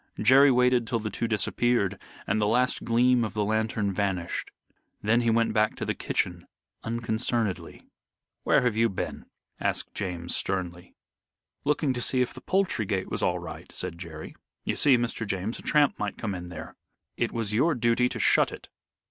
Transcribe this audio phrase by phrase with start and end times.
[0.19, 4.49] Jerry waited till the two disappeared and the last gleam of the lantern vanished.
[5.03, 6.47] Then he went back to the kitchen
[6.83, 7.85] unconcernedly.
[8.43, 9.27] "Where have you been?"
[9.59, 10.95] asked James, sternly.
[11.65, 14.33] "Looking to see if the poultry gate was all right," said Jerry.
[14.63, 15.27] "You see, Mr.
[15.27, 16.73] James, a tramp might come in there."
[17.15, 18.69] "It was your duty to shut it."